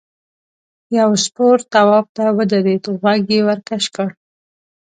یو 0.99 1.11
سپور 1.25 1.57
تواب 1.71 2.05
ته 2.15 2.23
ودرېد 2.37 2.83
غوږ 2.99 3.25
یې 3.35 3.39
ورکش 3.49 3.83
کړ. 3.95 4.09